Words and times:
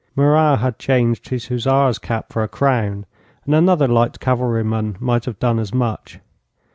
Murat 0.15 0.57
had 0.57 0.79
changed 0.79 1.27
his 1.29 1.45
hussar's 1.49 1.99
cap 1.99 2.33
for 2.33 2.41
a 2.41 2.47
crown, 2.47 3.05
and 3.45 3.53
another 3.53 3.87
light 3.87 4.19
cavalry 4.19 4.63
man 4.63 4.97
might 4.99 5.25
have 5.25 5.37
done 5.37 5.59
as 5.59 5.75
much. 5.75 6.19